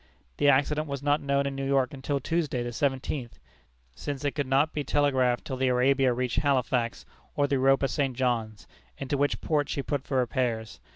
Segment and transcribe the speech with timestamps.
[0.37, 3.37] The accident was not known in New York until Tuesday, the seventeenth,
[3.93, 8.17] since it could not be telegraphed till the Arabia reached Halifax or the Europa St.
[8.17, 8.65] John's,
[8.97, 10.79] into which port she put for repairs.